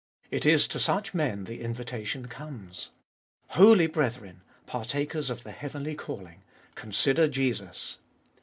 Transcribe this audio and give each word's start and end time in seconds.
It 0.31 0.47
is 0.47 0.67
to 0.69 0.79
such 0.79 1.13
men 1.13 1.43
the 1.43 1.61
invitation 1.61 2.27
comes. 2.27 2.89
Holy 3.49 3.85
brethren! 3.85 4.41
partakers 4.65 5.29
of 5.29 5.43
the 5.43 5.51
heavenly 5.51 5.93
calling! 5.93 6.41
consider 6.73 7.27
Jesus! 7.27 7.99